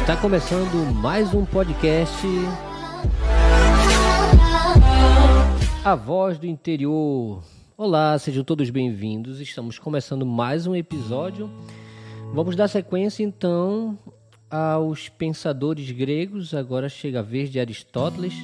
Está 0.00 0.16
começando 0.20 0.92
mais 0.94 1.32
um 1.32 1.46
podcast. 1.46 2.26
A 5.82 5.94
Voz 5.94 6.38
do 6.38 6.46
Interior. 6.46 7.42
Olá, 7.78 8.18
sejam 8.18 8.44
todos 8.44 8.68
bem-vindos. 8.68 9.40
Estamos 9.40 9.78
começando 9.78 10.26
mais 10.26 10.66
um 10.66 10.76
episódio. 10.76 11.50
Vamos 12.34 12.54
dar 12.54 12.68
sequência 12.68 13.22
então 13.22 13.98
aos 14.50 15.08
pensadores 15.08 15.90
gregos. 15.92 16.52
Agora 16.52 16.90
chega 16.90 17.20
a 17.20 17.22
vez 17.22 17.48
de 17.48 17.58
Aristóteles. 17.58 18.34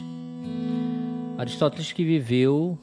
Aristóteles 1.36 1.92
que 1.92 2.02
viveu 2.02 2.78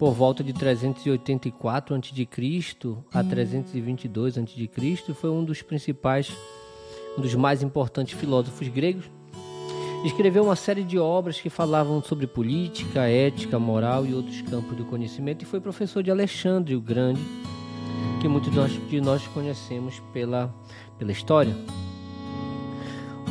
por 0.00 0.14
volta 0.14 0.42
de 0.42 0.54
384 0.54 1.94
a.C. 1.94 2.26
a 3.12 3.22
322 3.22 4.38
a.C. 4.38 5.12
foi 5.12 5.28
um 5.28 5.44
dos 5.44 5.60
principais, 5.60 6.34
um 7.18 7.20
dos 7.20 7.34
mais 7.34 7.62
importantes 7.62 8.18
filósofos 8.18 8.66
gregos. 8.68 9.10
Escreveu 10.02 10.44
uma 10.44 10.56
série 10.56 10.84
de 10.84 10.98
obras 10.98 11.38
que 11.38 11.50
falavam 11.50 12.02
sobre 12.02 12.26
política, 12.26 13.10
ética, 13.10 13.58
moral 13.58 14.06
e 14.06 14.14
outros 14.14 14.40
campos 14.40 14.74
do 14.74 14.86
conhecimento 14.86 15.42
e 15.42 15.44
foi 15.44 15.60
professor 15.60 16.02
de 16.02 16.10
Alexandre 16.10 16.74
o 16.74 16.80
Grande, 16.80 17.20
que 18.22 18.26
muitos 18.26 18.50
de 18.50 18.56
nós, 18.56 18.88
de 18.88 19.00
nós 19.02 19.26
conhecemos 19.26 20.00
pela, 20.14 20.50
pela 20.98 21.12
história. 21.12 21.54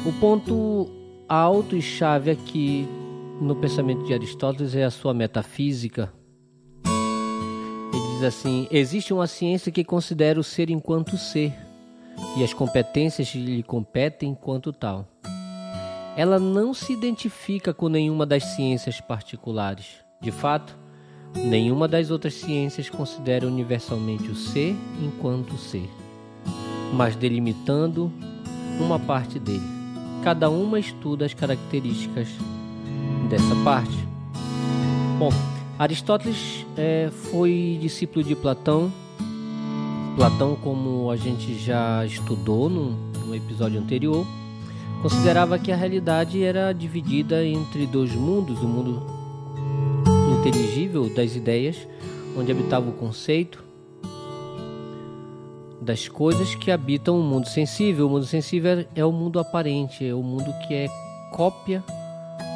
O 0.06 0.14
ponto 0.20 0.88
alto 1.28 1.76
e 1.76 1.82
chave 1.82 2.30
aqui 2.30 2.88
no 3.42 3.56
pensamento 3.56 4.04
de 4.04 4.14
Aristóteles 4.14 4.76
é 4.76 4.84
a 4.84 4.92
sua 4.92 5.16
metafísica. 5.16 6.19
Diz 8.20 8.26
assim: 8.26 8.68
existe 8.70 9.14
uma 9.14 9.28
ciência 9.28 9.72
que 9.72 9.82
considera 9.82 10.38
o 10.38 10.44
ser 10.44 10.70
enquanto 10.70 11.18
ser 11.18 11.54
e 12.36 12.44
as 12.44 12.54
competências 12.54 13.30
que 13.30 13.38
lhe 13.38 13.64
competem 13.64 14.32
enquanto 14.32 14.74
tal. 14.74 15.08
Ela 16.18 16.38
não 16.38 16.74
se 16.74 16.92
identifica 16.92 17.74
com 17.74 17.88
nenhuma 17.88 18.26
das 18.26 18.44
ciências 18.44 19.00
particulares. 19.00 20.04
De 20.20 20.32
fato, 20.32 20.78
nenhuma 21.34 21.88
das 21.88 22.12
outras 22.12 22.34
ciências 22.34 22.90
considera 22.90 23.48
universalmente 23.48 24.28
o 24.28 24.36
ser 24.36 24.76
enquanto 25.02 25.58
ser, 25.58 25.90
mas 26.94 27.16
delimitando 27.16 28.12
uma 28.82 29.00
parte 29.00 29.40
dele. 29.40 29.64
Cada 30.26 30.50
uma 30.50 30.78
estuda 30.78 31.26
as 31.26 31.34
características 31.34 32.28
dessa 33.30 33.56
parte. 33.64 33.98
Bom, 35.18 35.32
Aristóteles 35.80 36.66
é, 36.76 37.10
foi 37.10 37.80
discípulo 37.82 38.22
de 38.22 38.36
Platão. 38.36 38.92
Platão, 40.18 40.54
como 40.58 41.10
a 41.10 41.16
gente 41.16 41.58
já 41.58 42.06
estudou 42.06 42.70
no, 42.70 42.92
no 43.26 43.34
episódio 43.34 43.80
anterior, 43.80 44.28
considerava 45.02 45.58
que 45.58 45.72
a 45.72 45.78
realidade 45.78 46.44
era 46.44 46.74
dividida 46.74 47.46
entre 47.46 47.88
dois 47.88 48.14
mundos: 48.14 48.60
o 48.60 48.68
mundo 48.68 49.02
inteligível 50.38 51.08
das 51.16 51.34
ideias, 51.38 51.88
onde 52.38 52.52
habitava 52.52 52.90
o 52.90 52.94
conceito 52.94 53.64
das 55.82 56.10
coisas 56.10 56.56
que 56.56 56.72
habitam 56.72 57.18
o 57.18 57.24
mundo 57.24 57.48
sensível. 57.48 58.08
O 58.08 58.10
mundo 58.10 58.26
sensível 58.26 58.86
é 58.94 59.06
o 59.06 59.14
mundo 59.14 59.40
aparente, 59.40 60.06
é 60.06 60.14
o 60.14 60.22
mundo 60.22 60.54
que 60.68 60.74
é 60.74 60.88
cópia 61.32 61.82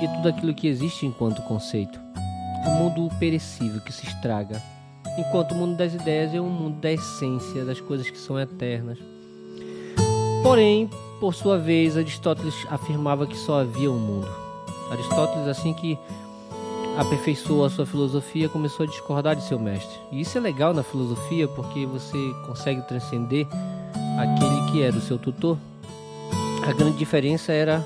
de 0.01 0.09
tudo 0.09 0.28
aquilo 0.28 0.53
que 0.53 0.67
existe 0.67 1.06
enquanto 1.06 1.41
conceito. 1.44 2.02
O 2.66 2.69
mundo 2.69 3.09
perecível 3.19 3.81
que 3.81 3.91
se 3.91 4.06
estraga, 4.06 4.62
enquanto 5.18 5.51
o 5.51 5.56
mundo 5.56 5.78
das 5.78 5.94
ideias 5.94 6.34
é 6.34 6.40
o 6.40 6.46
mundo 6.46 6.79
da 6.79 6.91
essência, 6.91 7.66
das 7.66 7.79
coisas 7.79 8.09
que 8.09 8.18
são 8.18 8.40
eternas. 8.40 8.97
Porém, 10.41 10.90
por 11.19 11.34
sua 11.34 11.57
vez, 11.57 11.96
Aristóteles 11.96 12.56
afirmava 12.69 13.25
que 13.25 13.38
só 13.38 13.62
havia 13.62 13.91
um 13.91 13.97
mundo. 13.97 14.28
Aristóteles, 14.91 15.47
assim 15.47 15.74
que 15.74 15.97
aperfeiçoou 16.97 17.66
a 17.66 17.69
sua 17.69 17.85
filosofia, 17.85 18.50
começou 18.50 18.85
a 18.85 18.90
discordar 18.90 19.35
de 19.35 19.44
seu 19.44 19.57
mestre. 19.59 19.97
E 20.12 20.22
isso 20.22 20.38
é 20.38 20.41
legal 20.41 20.74
na 20.74 20.84
filosofia 20.84 21.47
porque 21.47 21.85
você 21.85 22.18
consegue 22.45 22.81
transcender 22.88 23.47
aquele 24.19 24.72
que 24.72 24.81
era 24.81 24.95
o 24.95 25.01
seu 25.01 25.18
tutor. 25.18 25.57
A 26.68 26.72
grande 26.74 26.97
diferença 26.97 27.51
era, 27.51 27.85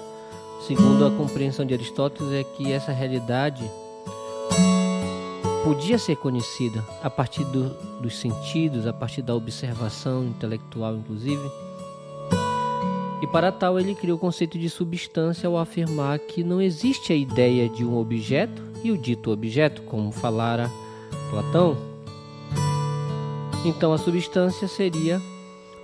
segundo 0.68 1.06
a 1.06 1.12
compreensão 1.12 1.66
de 1.66 1.74
Aristóteles, 1.74 2.34
é 2.34 2.44
que 2.44 2.72
essa 2.72 2.92
realidade 2.92 3.64
podia 5.68 5.98
ser 5.98 6.16
conhecida 6.16 6.82
a 7.04 7.10
partir 7.10 7.44
do, 7.44 7.68
dos 8.00 8.18
sentidos, 8.18 8.88
a 8.88 8.94
partir 8.94 9.22
da 9.22 9.36
observação 9.36 10.24
intelectual, 10.24 10.96
inclusive. 10.96 11.52
E 13.22 13.28
para 13.28 13.52
tal, 13.52 13.78
ele 13.78 13.94
criou 13.94 14.16
o 14.16 14.20
conceito 14.20 14.58
de 14.58 14.70
substância 14.70 15.46
ao 15.46 15.58
afirmar 15.58 16.20
que 16.20 16.42
não 16.42 16.62
existe 16.62 17.12
a 17.12 17.16
ideia 17.18 17.68
de 17.68 17.84
um 17.84 17.98
objeto 17.98 18.62
e 18.82 18.92
o 18.92 18.98
dito 18.98 19.30
objeto, 19.30 19.82
como 19.82 20.10
falara 20.10 20.72
Platão. 21.30 21.76
Então, 23.66 23.92
a 23.92 23.98
substância 23.98 24.70
seria 24.70 25.22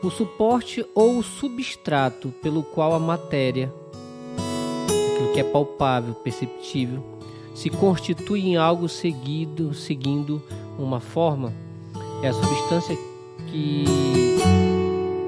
o 0.01 0.09
suporte 0.09 0.85
ou 0.95 1.17
o 1.17 1.23
substrato 1.23 2.29
pelo 2.41 2.63
qual 2.63 2.93
a 2.93 2.99
matéria, 2.99 3.73
aquilo 5.11 5.33
que 5.33 5.41
é 5.41 5.43
palpável, 5.43 6.13
perceptível, 6.13 7.03
se 7.53 7.69
constitui 7.69 8.47
em 8.47 8.57
algo 8.57 8.89
seguido, 8.89 9.73
seguindo 9.73 10.41
uma 10.77 10.99
forma. 10.99 11.53
É 12.21 12.29
a 12.29 12.33
substância 12.33 12.97
que 13.47 13.85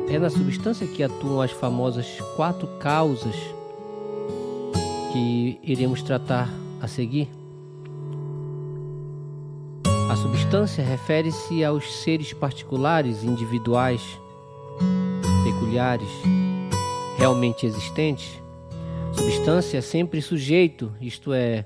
é 0.10 0.18
na 0.18 0.30
substância 0.30 0.88
que 0.88 1.04
atuam 1.04 1.42
as 1.42 1.52
famosas 1.52 2.20
quatro 2.36 2.68
causas 2.80 3.36
que 5.12 5.60
iremos 5.64 6.02
tratar 6.02 6.50
a 6.82 6.88
seguir. 6.88 7.30
A 10.10 10.16
substância 10.16 10.84
refere-se 10.84 11.64
aos 11.64 12.02
seres 12.04 12.32
particulares, 12.32 13.24
individuais, 13.24 14.02
peculiares, 15.44 16.10
realmente 17.18 17.66
existentes. 17.66 18.42
Substância 19.14 19.80
é 19.80 19.82
sempre 19.82 20.22
sujeito, 20.22 20.92
isto 21.02 21.34
é, 21.34 21.66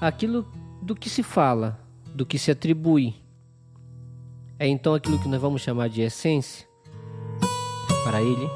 aquilo 0.00 0.46
do 0.82 0.94
que 0.94 1.08
se 1.08 1.22
fala, 1.22 1.80
do 2.14 2.26
que 2.26 2.38
se 2.38 2.50
atribui. 2.50 3.14
É 4.58 4.66
então 4.66 4.94
aquilo 4.94 5.18
que 5.18 5.28
nós 5.28 5.40
vamos 5.40 5.62
chamar 5.62 5.88
de 5.88 6.02
essência. 6.02 6.66
Para 8.04 8.22
ele, 8.22 8.48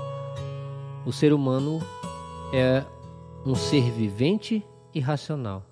o 1.04 1.12
ser 1.12 1.32
humano 1.32 1.80
é 2.52 2.84
um 3.44 3.54
ser 3.54 3.90
vivente 3.90 4.64
e 4.94 5.00
racional. 5.00 5.64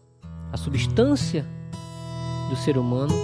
A 0.52 0.56
substância 0.56 1.46
do 2.48 2.56
ser 2.56 2.78
humano 2.78 3.14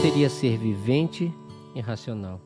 seria 0.00 0.30
ser 0.30 0.56
vivente 0.56 1.32
e 1.74 1.80
racional. 1.80 2.40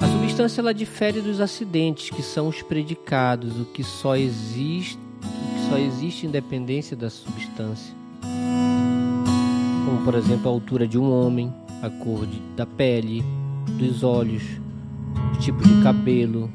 A 0.00 0.06
substância 0.06 0.60
ela 0.60 0.72
difere 0.72 1.20
dos 1.20 1.40
acidentes, 1.40 2.10
que 2.10 2.22
são 2.22 2.48
os 2.48 2.62
predicados, 2.62 3.60
o 3.60 3.64
que 3.66 3.82
só 3.82 4.16
existe, 4.16 4.98
só 5.70 5.78
existe 5.78 6.26
independência 6.26 6.96
da 6.96 7.08
substância. 7.08 7.94
Como 9.84 10.04
por 10.04 10.16
exemplo 10.16 10.48
a 10.48 10.52
altura 10.52 10.84
de 10.86 10.98
um 10.98 11.12
homem, 11.12 11.54
a 11.80 11.88
cor 11.88 12.26
de, 12.26 12.40
da 12.56 12.66
pele, 12.66 13.24
dos 13.78 14.02
olhos, 14.02 14.42
o 15.32 15.38
tipo 15.38 15.62
de 15.62 15.80
cabelo. 15.80 16.50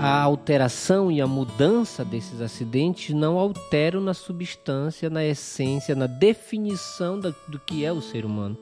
A 0.00 0.20
alteração 0.20 1.12
e 1.12 1.20
a 1.20 1.26
mudança 1.28 2.04
desses 2.04 2.40
acidentes 2.40 3.14
não 3.14 3.38
alteram 3.38 4.00
na 4.00 4.14
substância, 4.14 5.08
na 5.08 5.24
essência, 5.24 5.94
na 5.94 6.08
definição 6.08 7.20
do 7.20 7.60
que 7.60 7.84
é 7.84 7.92
o 7.92 8.02
ser 8.02 8.24
humano. 8.24 8.58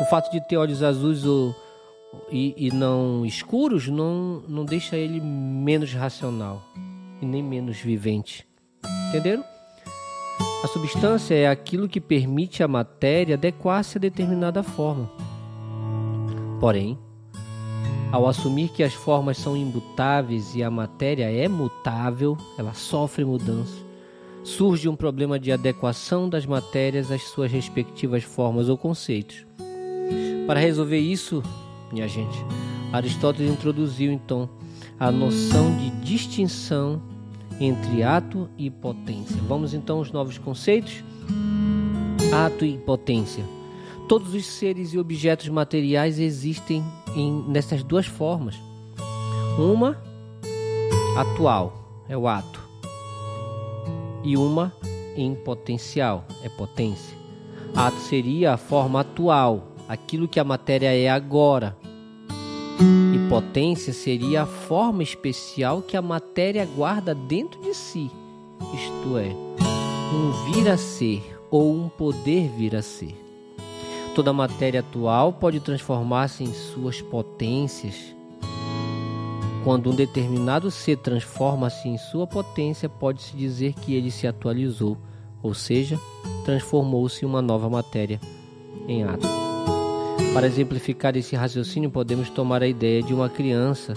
O 0.00 0.04
fato 0.04 0.30
de 0.30 0.40
ter 0.46 0.56
olhos 0.58 0.80
azuis 0.80 1.24
ou, 1.24 1.52
e, 2.30 2.54
e 2.56 2.70
não 2.70 3.26
escuros 3.26 3.88
não, 3.88 4.44
não 4.46 4.64
deixa 4.64 4.96
ele 4.96 5.20
menos 5.20 5.92
racional 5.92 6.62
e 7.20 7.26
nem 7.26 7.42
menos 7.42 7.78
vivente. 7.78 8.46
Entenderam? 9.08 9.44
A 10.62 10.68
substância 10.68 11.34
é 11.34 11.48
aquilo 11.48 11.88
que 11.88 12.00
permite 12.00 12.62
à 12.62 12.68
matéria 12.68 13.34
adequar-se 13.36 13.98
a 13.98 14.00
determinada 14.00 14.62
forma. 14.62 15.10
Porém, 16.58 16.98
ao 18.10 18.26
assumir 18.26 18.70
que 18.70 18.82
as 18.82 18.94
formas 18.94 19.36
são 19.36 19.56
imutáveis 19.56 20.54
e 20.54 20.62
a 20.62 20.70
matéria 20.70 21.30
é 21.30 21.48
mutável, 21.48 22.36
ela 22.58 22.72
sofre 22.72 23.24
mudança, 23.24 23.76
surge 24.42 24.88
um 24.88 24.96
problema 24.96 25.38
de 25.38 25.52
adequação 25.52 26.28
das 26.28 26.46
matérias 26.46 27.10
às 27.10 27.22
suas 27.22 27.50
respectivas 27.50 28.24
formas 28.24 28.68
ou 28.68 28.78
conceitos. 28.78 29.46
Para 30.46 30.60
resolver 30.60 30.98
isso, 30.98 31.42
minha 31.92 32.08
gente, 32.08 32.38
Aristóteles 32.92 33.52
introduziu 33.52 34.12
então 34.12 34.48
a 34.98 35.10
noção 35.10 35.76
de 35.76 35.90
distinção 35.90 37.02
entre 37.60 38.02
ato 38.02 38.48
e 38.56 38.70
potência. 38.70 39.36
Vamos 39.46 39.74
então 39.74 39.98
aos 39.98 40.10
novos 40.10 40.38
conceitos? 40.38 41.02
Ato 42.32 42.64
e 42.64 42.78
potência. 42.78 43.44
Todos 44.08 44.34
os 44.34 44.46
seres 44.46 44.92
e 44.92 44.98
objetos 44.98 45.48
materiais 45.48 46.18
existem 46.18 46.84
em, 47.14 47.44
nessas 47.48 47.82
duas 47.82 48.06
formas. 48.06 48.56
Uma 49.58 50.00
atual 51.16 52.04
é 52.08 52.16
o 52.16 52.28
ato 52.28 52.60
e 54.22 54.36
uma 54.36 54.72
em 55.16 55.34
potencial 55.34 56.24
é 56.42 56.48
potência. 56.48 57.16
Ato 57.74 57.96
seria 57.98 58.54
a 58.54 58.56
forma 58.56 59.00
atual, 59.00 59.72
aquilo 59.88 60.28
que 60.28 60.40
a 60.40 60.44
matéria 60.44 60.94
é 60.94 61.08
agora. 61.08 61.76
E 62.78 63.28
potência 63.28 63.92
seria 63.92 64.42
a 64.42 64.46
forma 64.46 65.02
especial 65.02 65.80
que 65.82 65.96
a 65.96 66.02
matéria 66.02 66.66
guarda 66.66 67.14
dentro 67.14 67.60
de 67.62 67.74
si, 67.74 68.10
isto 68.74 69.16
é, 69.16 69.34
um 70.14 70.52
vir 70.52 70.68
a 70.68 70.76
ser 70.76 71.22
ou 71.50 71.74
um 71.74 71.88
poder 71.88 72.48
vir 72.48 72.76
a 72.76 72.82
ser. 72.82 73.14
Toda 74.14 74.32
matéria 74.32 74.80
atual 74.80 75.32
pode 75.32 75.60
transformar-se 75.60 76.42
em 76.42 76.52
suas 76.52 77.02
potências. 77.02 78.14
Quando 79.62 79.90
um 79.90 79.94
determinado 79.94 80.70
ser 80.70 80.96
transforma-se 80.98 81.88
em 81.88 81.98
sua 81.98 82.26
potência, 82.26 82.88
pode-se 82.88 83.36
dizer 83.36 83.74
que 83.74 83.94
ele 83.94 84.10
se 84.10 84.26
atualizou, 84.26 84.96
ou 85.42 85.52
seja, 85.52 85.98
transformou-se 86.44 87.24
em 87.24 87.28
uma 87.28 87.42
nova 87.42 87.68
matéria, 87.68 88.20
em 88.86 89.02
ato. 89.02 89.45
Para 90.32 90.46
exemplificar 90.46 91.16
esse 91.16 91.34
raciocínio, 91.34 91.90
podemos 91.90 92.28
tomar 92.30 92.62
a 92.62 92.68
ideia 92.68 93.02
de 93.02 93.14
uma 93.14 93.28
criança. 93.28 93.94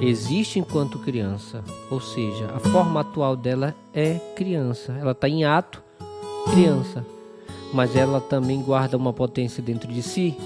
Existe 0.00 0.58
enquanto 0.58 0.98
criança, 0.98 1.62
ou 1.90 2.00
seja, 2.00 2.46
a 2.54 2.58
forma 2.58 3.00
atual 3.00 3.36
dela 3.36 3.74
é 3.94 4.18
criança, 4.34 4.92
ela 5.00 5.12
está 5.12 5.28
em 5.28 5.44
ato, 5.44 5.82
criança 6.50 7.06
mas 7.72 7.96
ela 7.96 8.20
também 8.20 8.60
guarda 8.60 8.96
uma 8.96 9.12
potência 9.12 9.62
dentro 9.62 9.90
de 9.90 10.02
si, 10.02 10.36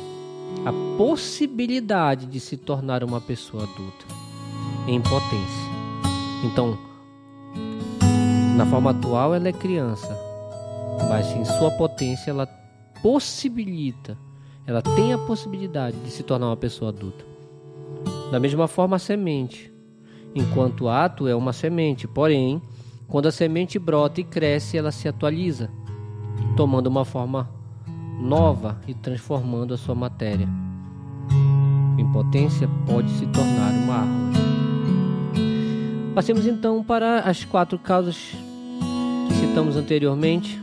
a 0.65 0.73
possibilidade 0.97 2.27
de 2.27 2.39
se 2.39 2.57
tornar 2.57 3.03
uma 3.03 3.21
pessoa 3.21 3.65
adulta 3.65 4.07
em 4.87 5.01
potência. 5.01 5.67
Então, 6.45 6.79
na 8.57 8.65
forma 8.67 8.93
atual 8.93 9.35
ela 9.35 9.49
é 9.49 9.53
criança, 9.53 10.17
mas 11.09 11.27
em 11.33 11.45
sua 11.45 11.71
potência 11.73 12.31
ela 12.31 12.47
possibilita, 13.03 14.17
ela 14.67 14.83
tem 14.83 15.13
a 15.13 15.19
possibilidade 15.19 15.97
de 15.99 16.11
se 16.11 16.25
tornar 16.25 16.49
uma 16.49 16.57
pessoa 16.57 16.91
adulta. 16.91 17.25
Da 18.33 18.41
mesma 18.41 18.67
forma 18.67 18.97
a 18.97 18.99
semente, 18.99 19.73
enquanto 20.35 20.89
ato 20.89 21.29
é 21.29 21.35
uma 21.37 21.53
semente, 21.53 22.09
porém, 22.09 22.61
quando 23.07 23.27
a 23.27 23.33
semente 23.33 23.79
brota 23.79 24.21
e 24.21 24.25
cresce, 24.25 24.77
ela 24.77 24.91
se 24.91 25.07
atualiza 25.07 25.71
tomando 26.57 26.89
uma 26.89 27.05
forma 27.05 27.49
nova 28.21 28.81
e 28.89 28.95
transformando 28.95 29.73
a 29.73 29.77
sua 29.77 29.95
matéria. 29.95 30.49
Em 31.97 32.13
potência, 32.13 32.69
pode 32.87 33.11
se 33.11 33.27
tornar 33.27 33.73
uma 33.73 33.95
árvore. 33.95 34.37
Passemos 36.15 36.47
então 36.47 36.83
para 36.83 37.21
as 37.21 37.45
quatro 37.45 37.79
causas 37.79 38.17
que 39.29 39.35
citamos 39.35 39.77
anteriormente, 39.77 40.61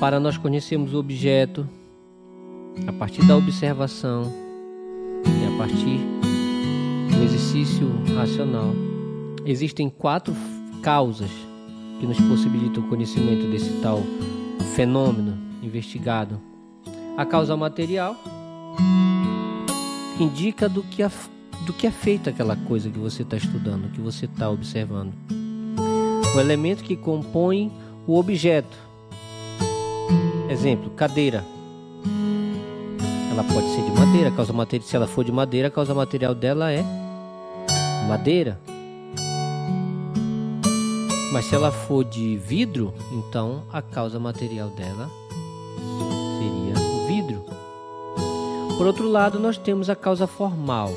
para 0.00 0.18
nós 0.18 0.36
conhecermos 0.36 0.94
o 0.94 0.98
objeto 0.98 1.68
a 2.86 2.92
partir 2.92 3.24
da 3.26 3.36
observação 3.36 4.32
e 5.24 5.54
a 5.54 5.58
partir 5.58 6.00
do 7.10 7.22
exercício 7.22 7.90
racional. 8.16 8.72
Existem 9.44 9.88
quatro 9.88 10.34
causas 10.82 11.30
que 12.00 12.06
nos 12.06 12.20
possibilita 12.20 12.80
o 12.80 12.88
conhecimento 12.88 13.50
desse 13.50 13.80
tal 13.80 14.02
fenômeno 14.74 15.38
investigado. 15.62 16.40
A 17.16 17.24
causa 17.24 17.56
material 17.56 18.16
indica 20.18 20.68
do 20.68 20.82
que, 20.82 21.02
a, 21.02 21.10
do 21.66 21.72
que 21.72 21.86
é 21.86 21.90
feita 21.90 22.30
aquela 22.30 22.56
coisa 22.56 22.90
que 22.90 22.98
você 22.98 23.22
está 23.22 23.36
estudando, 23.36 23.92
que 23.92 24.00
você 24.00 24.26
está 24.26 24.50
observando. 24.50 25.12
O 26.34 26.40
elemento 26.40 26.82
que 26.82 26.96
compõe 26.96 27.70
o 28.06 28.18
objeto. 28.18 28.76
Exemplo, 30.48 30.90
cadeira. 30.90 31.44
Ela 33.32 33.44
pode 33.44 33.66
ser 33.70 33.82
de 33.82 33.90
madeira, 33.90 34.30
causa 34.30 34.52
material, 34.52 34.86
se 34.86 34.94
ela 34.94 35.06
for 35.06 35.24
de 35.24 35.32
madeira, 35.32 35.68
a 35.68 35.70
causa 35.70 35.94
material 35.94 36.34
dela 36.34 36.70
é 36.70 36.84
madeira. 38.06 38.60
Mas 41.32 41.46
se 41.46 41.54
ela 41.54 41.72
for 41.72 42.04
de 42.04 42.36
vidro, 42.36 42.92
então 43.10 43.62
a 43.72 43.80
causa 43.80 44.20
material 44.20 44.68
dela 44.68 45.08
seria 46.38 46.74
o 46.76 47.06
vidro. 47.06 47.42
Por 48.76 48.86
outro 48.86 49.08
lado, 49.08 49.38
nós 49.38 49.56
temos 49.56 49.88
a 49.88 49.96
causa 49.96 50.26
formal, 50.26 50.92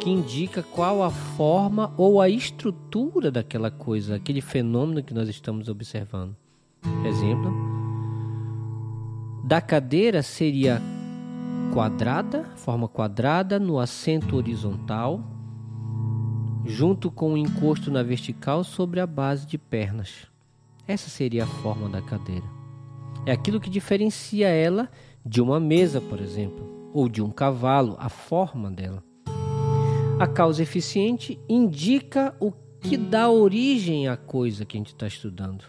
que 0.00 0.10
indica 0.10 0.62
qual 0.62 1.02
a 1.02 1.10
forma 1.10 1.94
ou 1.96 2.20
a 2.20 2.28
estrutura 2.28 3.30
daquela 3.30 3.70
coisa, 3.70 4.16
aquele 4.16 4.42
fenômeno 4.42 5.02
que 5.02 5.14
nós 5.14 5.30
estamos 5.30 5.70
observando. 5.70 6.36
Exemplo: 7.06 7.50
da 9.42 9.62
cadeira 9.62 10.22
seria 10.22 10.82
quadrada, 11.72 12.44
forma 12.56 12.86
quadrada 12.86 13.58
no 13.58 13.78
assento 13.78 14.36
horizontal 14.36 15.24
junto 16.66 17.10
com 17.10 17.32
o 17.32 17.36
encosto 17.36 17.90
na 17.90 18.02
vertical 18.02 18.62
sobre 18.62 19.00
a 19.00 19.06
base 19.06 19.46
de 19.46 19.56
pernas. 19.56 20.26
Essa 20.86 21.08
seria 21.08 21.44
a 21.44 21.46
forma 21.46 21.88
da 21.88 22.02
cadeira. 22.02 22.44
É 23.24 23.32
aquilo 23.32 23.58
que 23.58 23.70
diferencia 23.70 24.48
ela 24.48 24.90
de 25.24 25.40
uma 25.40 25.58
mesa, 25.58 25.98
por 25.98 26.20
exemplo, 26.20 26.90
ou 26.92 27.08
de 27.08 27.22
um 27.22 27.30
cavalo, 27.30 27.96
a 27.98 28.10
forma 28.10 28.70
dela. 28.70 29.02
A 30.20 30.26
causa 30.26 30.62
eficiente 30.62 31.40
indica 31.48 32.36
o 32.38 32.52
que 32.80 32.98
dá 32.98 33.30
origem 33.30 34.08
à 34.08 34.16
coisa 34.16 34.66
que 34.66 34.76
a 34.76 34.80
gente 34.80 34.92
está 34.92 35.06
estudando. 35.06 35.64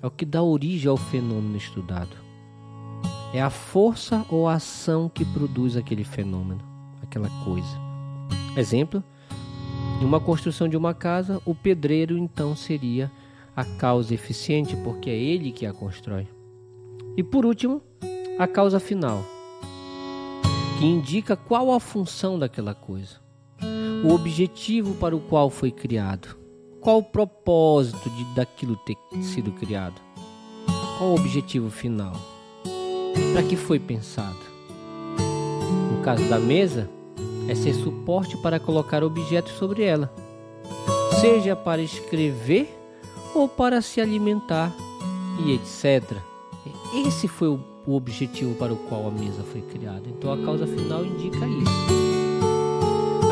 É 0.00 0.06
o 0.06 0.10
que 0.10 0.24
dá 0.24 0.40
origem 0.42 0.88
ao 0.88 0.96
fenômeno 0.96 1.56
estudado. 1.56 2.23
É 3.34 3.42
a 3.42 3.50
força 3.50 4.24
ou 4.30 4.46
a 4.46 4.54
ação 4.54 5.08
que 5.08 5.24
produz 5.24 5.76
aquele 5.76 6.04
fenômeno, 6.04 6.62
aquela 7.02 7.28
coisa. 7.44 7.76
Exemplo: 8.56 9.02
em 10.00 10.04
uma 10.04 10.20
construção 10.20 10.68
de 10.68 10.76
uma 10.76 10.94
casa, 10.94 11.42
o 11.44 11.52
pedreiro 11.52 12.16
então 12.16 12.54
seria 12.54 13.10
a 13.56 13.64
causa 13.64 14.14
eficiente, 14.14 14.76
porque 14.84 15.10
é 15.10 15.18
ele 15.18 15.50
que 15.50 15.66
a 15.66 15.72
constrói. 15.72 16.28
E 17.16 17.24
por 17.24 17.44
último, 17.44 17.82
a 18.38 18.46
causa 18.46 18.78
final, 18.78 19.24
que 20.78 20.86
indica 20.86 21.34
qual 21.34 21.72
a 21.72 21.80
função 21.80 22.38
daquela 22.38 22.72
coisa, 22.72 23.16
o 24.04 24.12
objetivo 24.12 24.94
para 24.94 25.16
o 25.16 25.20
qual 25.20 25.50
foi 25.50 25.72
criado, 25.72 26.36
qual 26.80 26.98
o 26.98 27.02
propósito 27.02 28.08
de 28.10 28.24
daquilo 28.36 28.76
ter 28.76 28.96
sido 29.24 29.50
criado, 29.50 30.00
qual 30.98 31.10
o 31.10 31.14
objetivo 31.14 31.68
final, 31.68 32.14
para 33.32 33.42
que 33.42 33.56
foi 33.56 33.78
pensado. 33.78 34.38
No 35.92 36.02
caso 36.02 36.28
da 36.28 36.38
mesa, 36.38 36.88
é 37.48 37.54
ser 37.54 37.74
suporte 37.74 38.36
para 38.36 38.60
colocar 38.60 39.02
objetos 39.02 39.52
sobre 39.52 39.82
ela, 39.82 40.12
seja 41.20 41.54
para 41.54 41.82
escrever 41.82 42.68
ou 43.34 43.48
para 43.48 43.82
se 43.82 44.00
alimentar 44.00 44.72
e 45.44 45.52
etc. 45.52 46.16
Esse 47.06 47.26
foi 47.26 47.48
o 47.48 47.60
objetivo 47.86 48.54
para 48.54 48.72
o 48.72 48.76
qual 48.76 49.08
a 49.08 49.10
mesa 49.10 49.42
foi 49.42 49.60
criada. 49.60 50.04
Então 50.06 50.32
a 50.32 50.38
causa 50.38 50.66
final 50.66 51.04
indica 51.04 51.46
isso. 51.46 52.04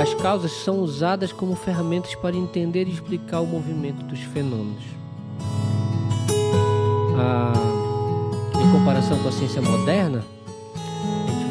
As 0.00 0.14
causas 0.14 0.52
são 0.52 0.80
usadas 0.80 1.32
como 1.32 1.54
ferramentas 1.54 2.14
para 2.16 2.34
entender 2.34 2.88
e 2.88 2.92
explicar 2.92 3.40
o 3.40 3.46
movimento 3.46 4.02
dos 4.04 4.20
fenômenos. 4.20 4.82
Ah, 7.16 7.71
comparação 8.72 9.18
com 9.18 9.28
a 9.28 9.32
ciência 9.32 9.60
moderna, 9.60 10.24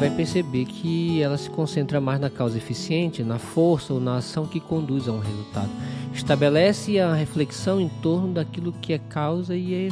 vai 0.00 0.10
perceber 0.10 0.64
que 0.64 1.22
ela 1.22 1.38
se 1.38 1.48
concentra 1.48 2.00
mais 2.00 2.20
na 2.20 2.28
causa 2.28 2.58
eficiente, 2.58 3.22
na 3.22 3.38
força 3.38 3.94
ou 3.94 4.00
na 4.00 4.16
ação 4.16 4.44
que 4.44 4.58
conduz 4.58 5.06
a 5.06 5.12
um 5.12 5.20
resultado. 5.20 5.70
Estabelece 6.12 6.98
a 6.98 7.14
reflexão 7.14 7.80
em 7.80 7.88
torno 7.88 8.34
daquilo 8.34 8.72
que 8.72 8.92
é 8.92 8.98
causa 8.98 9.54
e, 9.54 9.88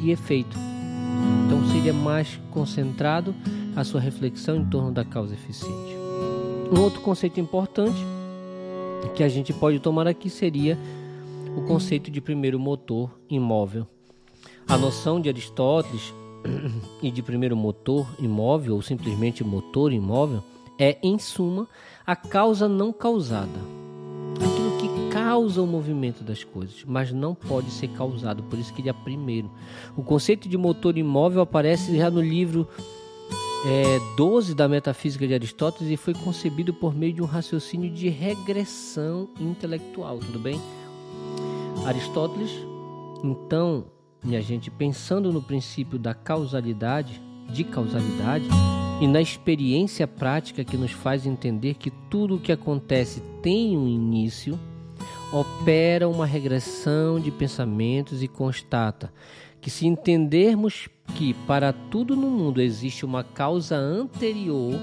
e 0.00 0.12
efeito. 0.12 0.56
Então 1.44 1.68
seria 1.72 1.92
mais 1.92 2.38
concentrado 2.52 3.34
a 3.74 3.82
sua 3.82 4.00
reflexão 4.00 4.54
em 4.54 4.64
torno 4.64 4.92
da 4.92 5.04
causa 5.04 5.34
eficiente. 5.34 5.96
Um 6.72 6.80
outro 6.80 7.00
conceito 7.00 7.40
importante 7.40 7.98
que 9.16 9.24
a 9.24 9.28
gente 9.28 9.52
pode 9.52 9.80
tomar 9.80 10.06
aqui 10.06 10.30
seria 10.30 10.78
o 11.56 11.62
conceito 11.62 12.08
de 12.08 12.20
primeiro 12.20 12.60
motor 12.60 13.10
imóvel. 13.28 13.84
A 14.68 14.78
noção 14.78 15.20
de 15.20 15.28
Aristóteles 15.28 16.14
e 17.02 17.10
de 17.10 17.22
primeiro 17.22 17.56
motor 17.56 18.06
imóvel 18.18 18.74
ou 18.74 18.82
simplesmente 18.82 19.44
motor 19.44 19.92
imóvel 19.92 20.42
é, 20.78 20.96
em 21.02 21.18
suma, 21.18 21.68
a 22.06 22.14
causa 22.14 22.68
não 22.68 22.92
causada. 22.92 23.60
Aquilo 24.36 24.78
que 24.78 25.12
causa 25.12 25.60
o 25.60 25.66
movimento 25.66 26.22
das 26.22 26.44
coisas, 26.44 26.84
mas 26.86 27.12
não 27.12 27.34
pode 27.34 27.70
ser 27.70 27.88
causado, 27.88 28.42
por 28.44 28.58
isso 28.58 28.72
que 28.72 28.80
ele 28.80 28.88
é 28.88 28.92
primeiro. 28.92 29.50
O 29.96 30.02
conceito 30.02 30.48
de 30.48 30.56
motor 30.56 30.96
imóvel 30.96 31.42
aparece 31.42 31.96
já 31.96 32.10
no 32.10 32.20
livro 32.20 32.68
é, 33.66 33.98
12 34.16 34.54
da 34.54 34.68
Metafísica 34.68 35.26
de 35.26 35.34
Aristóteles 35.34 35.92
e 35.92 35.96
foi 35.96 36.14
concebido 36.14 36.72
por 36.72 36.94
meio 36.94 37.12
de 37.12 37.22
um 37.22 37.26
raciocínio 37.26 37.90
de 37.90 38.08
regressão 38.08 39.28
intelectual, 39.40 40.18
tudo 40.18 40.38
bem? 40.38 40.60
Aristóteles, 41.84 42.50
então, 43.24 43.86
minha 44.22 44.40
gente, 44.42 44.70
pensando 44.70 45.32
no 45.32 45.42
princípio 45.42 45.98
da 45.98 46.14
causalidade, 46.14 47.20
de 47.50 47.64
causalidade, 47.64 48.46
e 49.00 49.06
na 49.06 49.20
experiência 49.20 50.06
prática 50.06 50.64
que 50.64 50.76
nos 50.76 50.90
faz 50.90 51.24
entender 51.24 51.74
que 51.74 51.90
tudo 52.10 52.36
o 52.36 52.40
que 52.40 52.50
acontece 52.52 53.22
tem 53.42 53.76
um 53.76 53.86
início, 53.86 54.58
opera 55.32 56.08
uma 56.08 56.26
regressão 56.26 57.20
de 57.20 57.30
pensamentos 57.30 58.22
e 58.22 58.28
constata 58.28 59.12
que 59.60 59.70
se 59.70 59.86
entendermos 59.86 60.88
que 61.14 61.34
para 61.34 61.72
tudo 61.72 62.14
no 62.14 62.30
mundo 62.30 62.60
existe 62.60 63.04
uma 63.04 63.24
causa 63.24 63.76
anterior, 63.76 64.74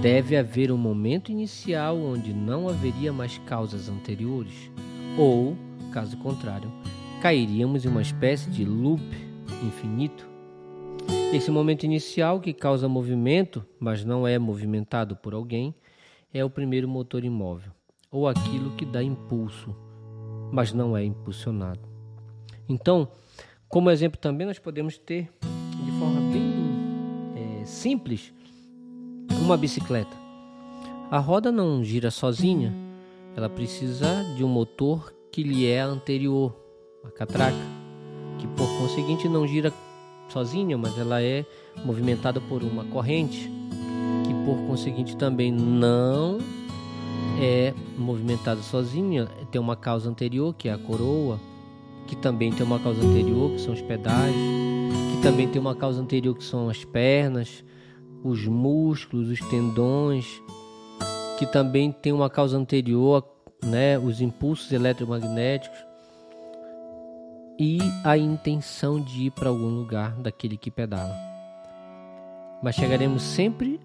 deve 0.00 0.36
haver 0.36 0.70
um 0.70 0.76
momento 0.76 1.30
inicial 1.30 1.98
onde 1.98 2.32
não 2.32 2.68
haveria 2.68 3.12
mais 3.12 3.38
causas 3.38 3.88
anteriores, 3.88 4.70
ou, 5.16 5.56
caso 5.92 6.16
contrário, 6.18 6.70
cairíamos 7.22 7.84
em 7.84 7.88
uma 7.88 8.02
espécie 8.02 8.50
de 8.50 8.64
loop 8.64 9.00
infinito. 9.64 10.28
Esse 11.32 11.52
momento 11.52 11.84
inicial 11.84 12.40
que 12.40 12.52
causa 12.52 12.88
movimento, 12.88 13.64
mas 13.78 14.04
não 14.04 14.26
é 14.26 14.40
movimentado 14.40 15.14
por 15.14 15.32
alguém, 15.32 15.72
é 16.34 16.44
o 16.44 16.50
primeiro 16.50 16.88
motor 16.88 17.22
imóvel, 17.22 17.70
ou 18.10 18.26
aquilo 18.26 18.72
que 18.72 18.84
dá 18.84 19.00
impulso, 19.00 19.72
mas 20.50 20.72
não 20.72 20.96
é 20.96 21.04
impulsionado. 21.04 21.88
Então, 22.68 23.06
como 23.68 23.88
exemplo 23.88 24.18
também 24.18 24.44
nós 24.44 24.58
podemos 24.58 24.98
ter, 24.98 25.30
de 25.84 25.92
forma 26.00 26.20
bem 26.32 26.52
é, 27.36 27.64
simples, 27.64 28.34
uma 29.40 29.56
bicicleta. 29.56 30.16
A 31.08 31.20
roda 31.20 31.52
não 31.52 31.84
gira 31.84 32.10
sozinha, 32.10 32.74
ela 33.36 33.48
precisa 33.48 34.24
de 34.36 34.42
um 34.42 34.48
motor 34.48 35.14
que 35.30 35.44
lhe 35.44 35.66
é 35.66 35.78
anterior, 35.78 36.61
a 37.04 37.10
catraca, 37.10 37.56
que 38.38 38.46
por 38.46 38.68
conseguinte 38.78 39.28
não 39.28 39.46
gira 39.46 39.72
sozinha, 40.28 40.78
mas 40.78 40.96
ela 40.96 41.20
é 41.20 41.44
movimentada 41.84 42.40
por 42.40 42.62
uma 42.62 42.84
corrente, 42.84 43.50
que 44.24 44.34
por 44.44 44.56
conseguinte 44.68 45.16
também 45.16 45.50
não 45.50 46.38
é 47.40 47.74
movimentada 47.98 48.62
sozinha, 48.62 49.26
tem 49.50 49.60
uma 49.60 49.74
causa 49.74 50.08
anterior, 50.08 50.54
que 50.54 50.68
é 50.68 50.72
a 50.72 50.78
coroa, 50.78 51.40
que 52.06 52.14
também 52.14 52.52
tem 52.52 52.64
uma 52.64 52.78
causa 52.78 53.04
anterior, 53.04 53.50
que 53.50 53.60
são 53.60 53.74
os 53.74 53.82
pedais, 53.82 54.34
que 55.12 55.22
também 55.22 55.48
tem 55.48 55.60
uma 55.60 55.74
causa 55.74 56.00
anterior, 56.00 56.36
que 56.36 56.44
são 56.44 56.68
as 56.68 56.84
pernas, 56.84 57.64
os 58.22 58.46
músculos, 58.46 59.28
os 59.28 59.40
tendões, 59.48 60.40
que 61.38 61.46
também 61.46 61.90
tem 61.90 62.12
uma 62.12 62.30
causa 62.30 62.56
anterior, 62.56 63.24
né, 63.64 63.98
os 63.98 64.20
impulsos 64.20 64.70
eletromagnéticos 64.70 65.91
e 67.64 67.78
a 68.02 68.18
intenção 68.18 69.00
de 69.00 69.26
ir 69.26 69.30
para 69.30 69.48
algum 69.48 69.68
lugar 69.68 70.16
daquele 70.16 70.56
que 70.56 70.68
pedala. 70.68 71.14
Mas 72.60 72.74
chegaremos 72.74 73.22
sempre 73.22 73.78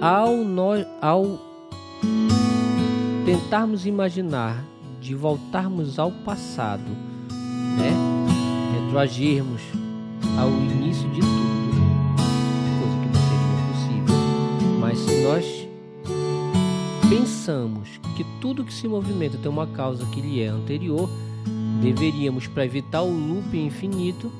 ao, 0.00 0.38
nós, 0.38 0.84
ao 1.00 1.38
tentarmos 3.24 3.86
imaginar 3.86 4.64
de 5.00 5.14
voltarmos 5.14 6.00
ao 6.00 6.10
passado, 6.10 6.90
né? 7.78 7.92
retroagirmos 8.74 9.62
ao 10.36 10.48
início 10.48 11.08
de 11.10 11.20
tudo, 11.20 11.70
coisa 12.80 12.96
que 13.02 13.06
não 13.06 13.22
seria 13.30 14.02
possível. 14.02 14.80
Mas 14.80 14.98
se 14.98 15.22
nós 15.22 15.68
pensamos 17.08 18.00
que 18.16 18.24
tudo 18.40 18.64
que 18.64 18.74
se 18.74 18.88
movimenta 18.88 19.38
tem 19.38 19.48
uma 19.48 19.68
causa 19.68 20.04
que 20.06 20.20
lhe 20.20 20.42
é 20.42 20.48
anterior, 20.48 21.08
deveríamos, 21.80 22.46
para 22.46 22.64
evitar 22.64 23.02
o 23.02 23.10
loop 23.10 23.56
infinito, 23.56 24.30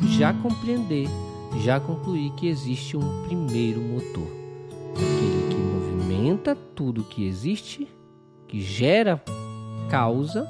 já 0.00 0.32
compreender, 0.32 1.08
já 1.62 1.80
concluir 1.80 2.30
que 2.32 2.46
existe 2.46 2.96
um 2.96 3.24
primeiro 3.24 3.80
motor, 3.80 4.26
aquele 4.92 5.48
que 5.48 5.56
movimenta 5.56 6.56
tudo 6.74 7.04
que 7.04 7.26
existe, 7.26 7.88
que 8.48 8.60
gera 8.60 9.22
causa, 9.88 10.46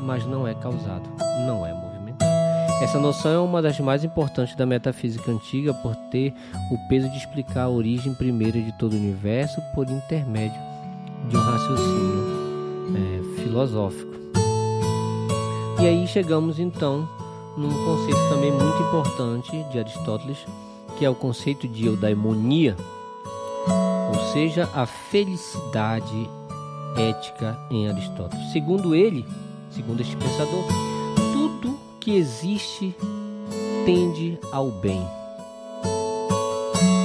mas 0.00 0.26
não 0.26 0.46
é 0.46 0.54
causado, 0.54 1.08
não 1.46 1.66
é 1.66 1.72
movimentado. 1.72 2.32
Essa 2.82 2.98
noção 2.98 3.32
é 3.32 3.38
uma 3.38 3.60
das 3.60 3.78
mais 3.80 4.04
importantes 4.04 4.54
da 4.54 4.64
metafísica 4.64 5.30
antiga 5.30 5.74
por 5.74 5.94
ter 6.10 6.32
o 6.70 6.88
peso 6.88 7.08
de 7.10 7.16
explicar 7.16 7.64
a 7.64 7.68
origem 7.68 8.14
primeira 8.14 8.60
de 8.60 8.72
todo 8.78 8.92
o 8.92 8.96
universo 8.96 9.60
por 9.74 9.88
intermédio 9.90 10.60
de 11.28 11.36
um 11.36 11.40
raciocínio 11.40 12.38
é, 12.94 13.42
filosófico. 13.42 14.27
E 15.80 15.86
aí 15.86 16.08
chegamos 16.08 16.58
então 16.58 17.08
num 17.56 17.72
conceito 17.84 18.28
também 18.28 18.50
muito 18.50 18.82
importante 18.82 19.62
de 19.70 19.78
Aristóteles, 19.78 20.38
que 20.98 21.04
é 21.04 21.10
o 21.10 21.14
conceito 21.14 21.68
de 21.68 21.86
eudaimonia, 21.86 22.76
ou 24.12 24.32
seja, 24.32 24.68
a 24.74 24.86
felicidade 24.86 26.28
ética 26.96 27.56
em 27.70 27.88
Aristóteles. 27.88 28.50
Segundo 28.50 28.92
ele, 28.92 29.24
segundo 29.70 30.00
este 30.00 30.16
pensador, 30.16 30.64
tudo 31.32 31.78
que 32.00 32.16
existe 32.16 32.92
tende 33.86 34.36
ao 34.50 34.72
bem, 34.72 35.06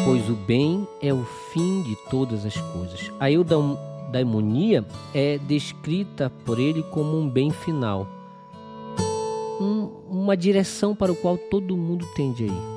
pois 0.04 0.28
o 0.32 0.34
bem 0.34 0.88
é 1.00 1.14
o 1.14 1.24
fim 1.52 1.84
de 1.84 1.96
todas 2.10 2.44
as 2.44 2.58
coisas. 2.58 3.12
A 3.20 3.30
eudaimonia 3.30 4.84
é 5.14 5.38
descrita 5.38 6.32
por 6.44 6.58
ele 6.58 6.82
como 6.92 7.20
um 7.20 7.30
bem 7.30 7.52
final 7.52 8.08
um, 9.60 9.90
uma 10.10 10.36
direção 10.36 10.96
para 10.96 11.12
o 11.12 11.16
qual 11.16 11.38
todo 11.38 11.78
mundo 11.78 12.06
tende 12.16 12.44
a 12.44 12.48
ir. 12.48 12.74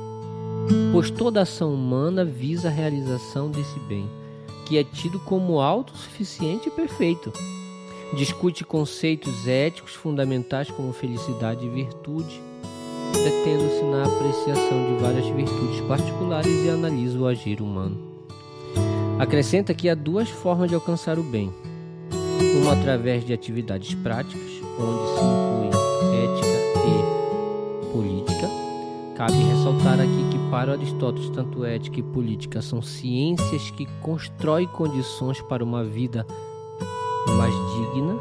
Pois 0.93 1.11
toda 1.11 1.43
ação 1.43 1.73
humana 1.73 2.25
visa 2.25 2.69
a 2.69 2.71
realização 2.71 3.51
desse 3.51 3.79
bem, 3.81 4.09
que 4.67 4.77
é 4.77 4.85
tido 4.85 5.19
como 5.21 5.61
autossuficiente 5.61 6.69
e 6.69 6.73
perfeito. 6.73 7.33
Discute 8.17 8.65
conceitos 8.65 9.47
éticos 9.47 9.93
fundamentais 9.93 10.71
como 10.71 10.93
felicidade 10.93 11.65
e 11.65 11.69
virtude, 11.69 12.41
detendo-se 13.13 13.83
na 13.85 14.05
apreciação 14.05 14.87
de 14.87 15.03
várias 15.03 15.27
virtudes 15.27 15.81
particulares 15.83 16.65
e 16.65 16.71
analisa 16.71 17.19
o 17.19 17.27
agir 17.27 17.61
humano. 17.61 17.97
Acrescenta 19.19 19.75
que 19.75 19.89
há 19.89 19.95
duas 19.95 20.29
formas 20.29 20.69
de 20.69 20.75
alcançar 20.75 21.19
o 21.19 21.23
bem: 21.23 21.53
uma 22.61 22.73
através 22.73 23.25
de 23.25 23.33
atividades 23.33 23.95
práticas, 23.95 24.51
onde 24.79 25.19
se 25.19 25.25
inclui 25.25 25.76
política. 27.97 28.49
Cabe 29.17 29.33
ressaltar 29.33 29.99
aqui 29.99 30.29
que 30.31 30.51
para 30.51 30.73
Aristóteles, 30.73 31.31
tanto 31.31 31.65
ética 31.65 32.01
e 32.01 32.03
política 32.03 32.61
são 32.61 32.83
ciências 32.83 33.71
que 33.71 33.87
constroem 34.03 34.67
condições 34.67 35.41
para 35.41 35.65
uma 35.65 35.83
vida 35.83 36.27
mais 37.39 37.55
digna, 37.55 38.15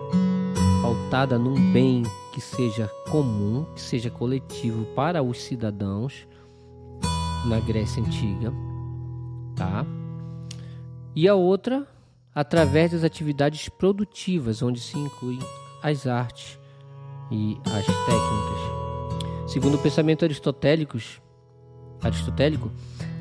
pautada 0.81 1.37
num 1.37 1.73
bem 1.73 2.03
que 2.31 2.39
seja 2.39 2.89
comum, 3.11 3.65
que 3.75 3.81
seja 3.81 4.09
coletivo 4.09 4.85
para 4.95 5.21
os 5.21 5.43
cidadãos 5.43 6.25
na 7.45 7.59
Grécia 7.59 8.01
Antiga, 8.01 8.53
tá? 9.55 9.85
E 11.13 11.27
a 11.27 11.35
outra 11.35 11.85
através 12.33 12.91
das 12.91 13.03
atividades 13.03 13.67
produtivas, 13.67 14.61
onde 14.61 14.79
se 14.79 14.97
incluem 14.97 15.39
as 15.81 16.07
artes 16.07 16.57
e 17.31 17.57
as 17.65 17.85
técnicas. 17.85 18.84
Segundo 19.47 19.75
o 19.75 19.77
pensamento 19.77 20.25
aristotélico, 20.25 20.97
aristotélico, 22.01 22.71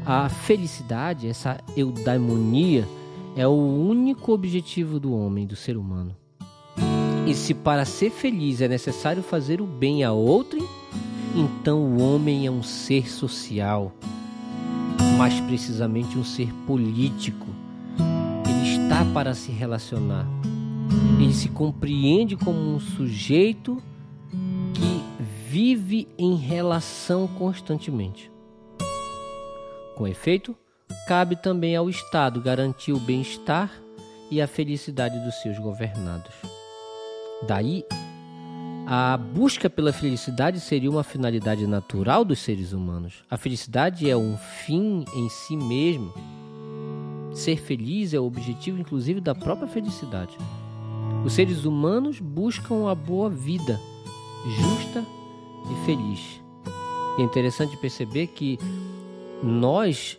a 0.07 0.28
felicidade, 0.28 1.28
essa 1.28 1.59
eudaimonia, 1.76 2.88
é 3.37 3.47
o 3.47 3.52
único 3.52 4.33
objetivo 4.33 4.99
do 4.99 5.14
homem, 5.14 5.47
do 5.47 5.57
ser 5.57 5.76
humano. 5.76 6.16
E 7.26 7.35
se 7.35 7.52
para 7.54 7.85
ser 7.85 8.11
feliz 8.11 8.61
é 8.61 8.69
necessário 8.69 9.23
fazer 9.23 9.61
o 9.61 9.66
bem 9.66 10.04
a 10.04 10.12
outrem, 10.12 10.66
então 11.35 11.81
o 11.81 12.00
homem 12.00 12.47
é 12.47 12.50
um 12.50 12.62
ser 12.62 13.09
social, 13.09 13.93
mais 15.19 15.40
precisamente 15.40 16.19
um 16.19 16.25
ser 16.25 16.52
político. 16.66 17.47
Ele 18.49 18.83
está 18.83 19.04
para 19.12 19.35
se 19.35 19.50
relacionar. 19.50 20.26
Ele 21.19 21.33
se 21.33 21.49
compreende 21.49 22.37
como 22.37 22.59
um 22.59 22.78
sujeito 22.78 23.83
vive 25.55 26.09
em 26.19 26.35
relação 26.35 27.29
constantemente. 27.29 28.29
Com 29.95 30.05
efeito, 30.05 30.57
cabe 31.07 31.37
também 31.37 31.77
ao 31.77 31.89
Estado 31.89 32.41
garantir 32.41 32.93
o 32.93 32.99
bem-estar 32.99 33.71
e 34.33 34.43
a 34.43 34.49
felicidade 34.49 35.17
dos 35.21 35.37
seus 35.43 35.57
governados. 35.61 36.35
Daí, 37.47 37.85
a 38.85 39.17
busca 39.17 39.71
pela 39.71 39.93
felicidade 39.93 40.59
seria 40.59 40.91
uma 40.91 41.05
finalidade 41.05 41.69
natural 41.69 42.25
dos 42.25 42.41
seres 42.41 42.73
humanos. 42.73 43.23
A 43.31 43.37
felicidade 43.37 44.11
é 44.11 44.17
um 44.17 44.37
fim 44.37 45.05
em 45.15 45.29
si 45.29 45.57
mesmo. 45.57 46.13
Ser 47.33 47.59
feliz 47.59 48.13
é 48.13 48.19
o 48.19 48.27
objetivo, 48.27 48.81
inclusive, 48.81 49.21
da 49.21 49.37
própria 49.37 49.69
felicidade. 49.69 50.37
Os 51.25 51.33
seres 51.33 51.65
humanos 51.65 52.19
buscam 52.19 52.91
a 52.91 52.95
boa 52.97 53.31
vida, 53.31 53.81
justa 54.57 55.24
e 55.71 55.87
feliz. 55.87 56.42
É 57.18 57.23
interessante 57.23 57.76
perceber 57.76 58.28
que 58.28 58.59
nós, 59.42 60.18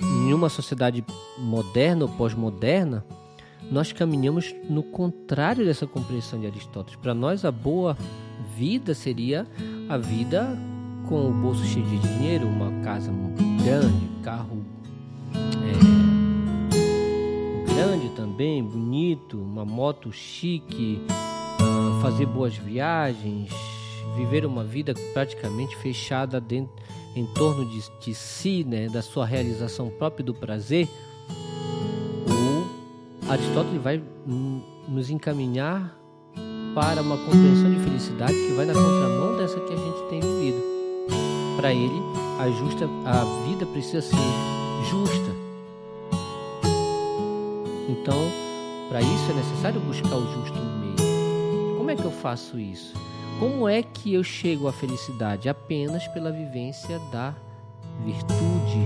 em 0.00 0.32
uma 0.32 0.48
sociedade 0.48 1.04
moderna 1.38 2.04
ou 2.04 2.10
pós-moderna, 2.10 3.04
nós 3.70 3.92
caminhamos 3.92 4.54
no 4.68 4.82
contrário 4.82 5.64
dessa 5.64 5.86
compreensão 5.86 6.38
de 6.38 6.46
Aristóteles. 6.46 6.98
Para 7.00 7.14
nós, 7.14 7.44
a 7.44 7.50
boa 7.50 7.96
vida 8.56 8.94
seria 8.94 9.46
a 9.88 9.96
vida 9.96 10.56
com 11.08 11.28
o 11.28 11.32
bolso 11.32 11.64
cheio 11.64 11.86
de 11.86 11.98
dinheiro, 11.98 12.46
uma 12.46 12.70
casa 12.82 13.12
grande, 13.64 14.08
carro 14.22 14.64
é, 15.34 15.76
grande 17.72 18.08
também, 18.10 18.62
bonito, 18.62 19.38
uma 19.38 19.64
moto 19.64 20.12
chique, 20.12 21.00
fazer 22.02 22.26
boas 22.26 22.56
viagens, 22.56 23.50
viver 24.14 24.46
uma 24.46 24.62
vida 24.62 24.94
praticamente 25.12 25.76
fechada 25.76 26.40
dentro, 26.40 26.72
em 27.14 27.26
torno 27.26 27.64
de, 27.64 27.82
de 28.00 28.14
si, 28.14 28.64
né, 28.64 28.88
da 28.88 29.02
sua 29.02 29.26
realização 29.26 29.88
própria 29.88 30.24
do 30.24 30.34
prazer. 30.34 30.88
O 32.28 33.30
Aristóteles 33.30 33.82
vai 33.82 34.02
nos 34.86 35.10
encaminhar 35.10 35.98
para 36.74 37.00
uma 37.00 37.16
compreensão 37.16 37.72
de 37.72 37.80
felicidade 37.80 38.34
que 38.34 38.52
vai 38.52 38.66
na 38.66 38.74
contramão 38.74 39.36
dessa 39.38 39.58
que 39.60 39.72
a 39.72 39.76
gente 39.76 40.08
tem 40.10 40.20
vivido. 40.20 40.62
Para 41.56 41.72
ele, 41.72 42.02
a, 42.38 42.50
justa, 42.50 42.84
a 43.06 43.24
vida 43.48 43.64
precisa 43.64 44.02
ser 44.02 44.16
justa. 44.90 45.34
Então, 47.88 48.30
para 48.90 49.00
isso 49.00 49.30
é 49.30 49.34
necessário 49.34 49.80
buscar 49.80 50.16
o 50.16 50.32
justo 50.34 50.58
meio. 50.58 51.76
Como 51.78 51.90
é 51.90 51.96
que 51.96 52.04
eu 52.04 52.10
faço 52.10 52.58
isso? 52.58 52.94
Como 53.38 53.68
é 53.68 53.82
que 53.82 54.14
eu 54.14 54.24
chego 54.24 54.66
à 54.66 54.72
felicidade? 54.72 55.46
Apenas 55.46 56.08
pela 56.08 56.32
vivência 56.32 56.98
da 57.12 57.34
virtude. 58.02 58.80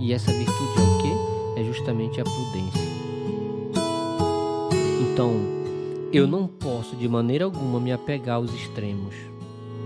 E 0.00 0.14
essa 0.14 0.32
virtude 0.32 0.78
é 0.78 0.82
o 0.82 1.54
que? 1.54 1.60
É 1.60 1.64
justamente 1.64 2.18
a 2.18 2.24
prudência. 2.24 2.80
Então, 5.02 5.34
eu 6.10 6.26
não 6.26 6.46
posso 6.46 6.96
de 6.96 7.06
maneira 7.06 7.44
alguma 7.44 7.78
me 7.78 7.92
apegar 7.92 8.36
aos 8.36 8.54
extremos. 8.54 9.14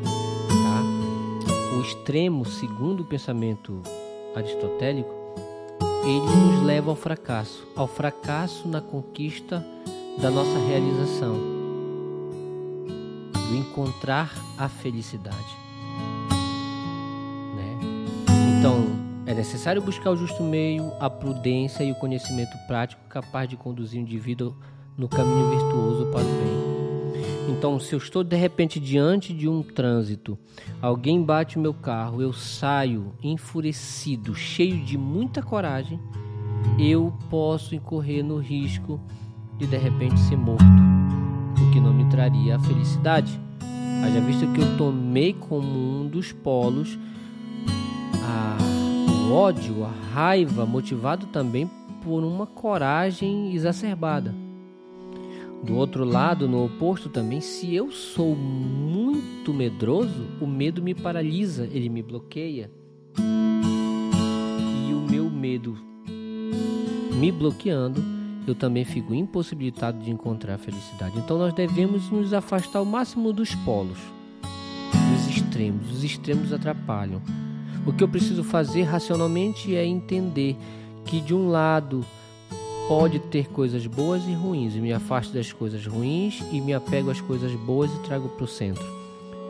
Tá? 0.05 1.77
O 1.77 1.81
extremo, 1.81 2.45
segundo 2.45 3.01
o 3.01 3.05
pensamento 3.05 3.83
aristotélico, 4.37 5.13
ele 6.05 6.21
nos 6.21 6.63
leva 6.63 6.91
ao 6.91 6.97
fracasso, 6.97 7.67
ao 7.75 7.89
fracasso 7.89 8.69
na 8.69 8.81
conquista 8.81 9.67
da 10.21 10.31
nossa 10.31 10.57
realização 10.69 11.60
do 13.51 13.57
encontrar 13.57 14.33
a 14.57 14.69
felicidade. 14.69 15.57
Né? 17.57 17.79
Então, 18.59 18.87
é 19.27 19.35
necessário 19.35 19.83
buscar 19.83 20.11
o 20.11 20.17
justo 20.17 20.43
meio, 20.43 20.93
a 21.01 21.11
prudência 21.11 21.83
e 21.83 21.91
o 21.91 21.97
conhecimento 21.97 22.57
prático 22.69 23.03
capaz 23.09 23.49
de 23.49 23.57
conduzir 23.57 23.99
o 23.99 24.03
indivíduo 24.03 24.55
no 24.97 25.09
caminho 25.09 25.51
virtuoso 25.51 26.07
para 26.13 26.21
o 26.21 26.25
bem. 26.25 26.71
Então, 27.49 27.81
se 27.81 27.93
eu 27.93 27.99
estou 27.99 28.23
de 28.23 28.37
repente 28.37 28.79
diante 28.79 29.35
de 29.35 29.49
um 29.49 29.63
trânsito, 29.63 30.39
alguém 30.81 31.21
bate 31.21 31.59
meu 31.59 31.75
carro, 31.75 32.23
eu 32.23 32.33
saio 32.33 33.13
enfurecido, 33.21 34.33
cheio 34.35 34.79
de 34.85 34.97
muita 34.97 35.43
coragem, 35.43 35.99
eu 36.79 37.13
posso 37.29 37.75
incorrer 37.75 38.23
no 38.23 38.39
risco 38.39 39.01
de 39.59 39.67
de 39.67 39.77
repente 39.77 40.19
ser 40.21 40.37
morto 40.37 41.00
não 41.81 41.93
me 41.93 42.05
traria 42.07 42.57
a 42.57 42.59
felicidade. 42.59 43.41
Haja 44.05 44.21
visto 44.21 44.51
que 44.53 44.61
eu 44.61 44.77
tomei 44.77 45.33
como 45.33 45.69
um 45.69 46.07
dos 46.07 46.33
polos 46.33 46.99
a, 48.23 48.57
o 49.29 49.33
ódio, 49.33 49.85
a 49.85 49.91
raiva, 50.15 50.65
motivado 50.65 51.27
também 51.27 51.71
por 52.03 52.25
uma 52.25 52.47
coragem 52.47 53.55
exacerbada. 53.55 54.35
Do 55.63 55.77
outro 55.77 56.05
lado, 56.05 56.49
no 56.49 56.65
oposto 56.65 57.11
também, 57.11 57.41
se 57.43 57.75
eu 57.75 57.91
sou 57.93 58.35
muito 58.35 59.53
medroso, 59.53 60.27
o 60.41 60.47
medo 60.47 60.83
me 60.83 60.95
paralisa, 60.95 61.69
ele 61.71 61.91
me 61.91 62.03
bloqueia. 62.03 62.71
E 64.89 64.95
o 64.95 65.01
meu 65.01 65.29
medo 65.29 65.77
me 67.15 67.31
bloqueando, 67.31 68.03
eu 68.51 68.55
também 68.55 68.85
fico 68.85 69.15
impossibilitado 69.15 69.99
de 69.99 70.11
encontrar 70.11 70.55
a 70.55 70.59
felicidade. 70.59 71.19
Então 71.19 71.39
nós 71.39 71.53
devemos 71.53 72.11
nos 72.11 72.33
afastar 72.35 72.81
ao 72.81 72.85
máximo 72.85 73.33
dos 73.33 73.55
polos, 73.55 73.99
dos 74.93 75.37
extremos. 75.37 75.91
Os 75.91 76.05
extremos 76.05 76.53
atrapalham. 76.53 77.23
O 77.87 77.93
que 77.93 78.05
eu 78.05 78.09
preciso 78.09 78.45
fazer 78.45 78.83
racionalmente 78.83 79.75
é 79.75 79.87
entender 79.87 80.57
que 81.05 81.21
de 81.21 81.35
um 81.35 81.49
lado 81.49 82.05
pode 82.89 83.21
ter 83.21 83.49
coisas 83.49 83.87
boas 83.87 84.23
e 84.27 84.33
ruins, 84.33 84.75
e 84.75 84.81
me 84.81 84.93
afasto 84.93 85.33
das 85.33 85.53
coisas 85.53 85.87
ruins 85.87 86.43
e 86.51 86.61
me 86.61 86.75
apego 86.75 87.11
às 87.11 87.21
coisas 87.21 87.53
boas 87.53 87.91
e 87.95 87.99
trago 88.01 88.29
para 88.31 88.45
o 88.45 88.49
centro. 88.49 88.85